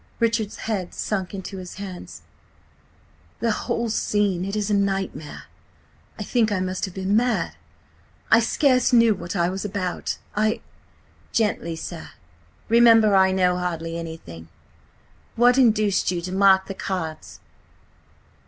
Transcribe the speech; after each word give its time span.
Richard's 0.19 0.55
head 0.65 0.95
sunk 0.95 1.31
into 1.35 1.57
his 1.59 1.75
hands. 1.75 2.23
"The 3.39 3.51
whole 3.51 3.87
scene 3.87 4.43
is 4.45 4.71
a 4.71 4.73
nightmare.... 4.73 5.43
I 6.17 6.23
think 6.23 6.51
I 6.51 6.59
must 6.59 6.85
have 6.85 6.95
been 6.95 7.15
mad... 7.15 7.53
I 8.31 8.39
scarce 8.39 8.91
knew 8.91 9.13
what 9.13 9.35
I 9.35 9.47
was 9.49 9.63
about. 9.63 10.17
I—" 10.35 10.61
"Gently, 11.31 11.75
sir. 11.75 12.09
Remember 12.67 13.13
I 13.13 13.31
know 13.31 13.59
hardly 13.59 13.95
anything. 13.95 14.47
What 15.35 15.59
induced 15.59 16.09
you 16.09 16.19
to 16.23 16.31
mark 16.31 16.65
the 16.65 16.73
cards?" 16.73 17.39